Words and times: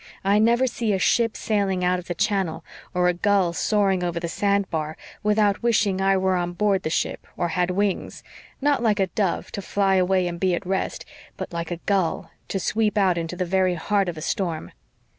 I 0.23 0.39
never 0.39 0.65
see 0.65 0.93
a 0.93 0.97
ship 0.97 1.37
sailing 1.37 1.83
out 1.83 1.99
of 1.99 2.07
the 2.07 2.15
channel, 2.15 2.65
or 2.91 3.07
a 3.07 3.13
gull 3.13 3.53
soaring 3.53 4.03
over 4.03 4.19
the 4.19 4.27
sand 4.27 4.67
bar, 4.71 4.97
without 5.21 5.61
wishing 5.61 6.01
I 6.01 6.17
were 6.17 6.35
on 6.35 6.53
board 6.53 6.81
the 6.81 6.89
ship 6.89 7.27
or 7.37 7.49
had 7.49 7.69
wings, 7.69 8.23
not 8.59 8.81
like 8.81 8.99
a 8.99 9.05
dove 9.05 9.51
'to 9.51 9.61
fly 9.61 9.97
away 9.97 10.25
and 10.27 10.39
be 10.39 10.55
at 10.55 10.65
rest,' 10.65 11.05
but 11.37 11.53
like 11.53 11.69
a 11.69 11.77
gull, 11.85 12.31
to 12.47 12.59
sweep 12.59 12.97
out 12.97 13.15
into 13.15 13.35
the 13.35 13.45
very 13.45 13.75
heart 13.75 14.09
of 14.09 14.17
a 14.17 14.21
storm." 14.21 14.71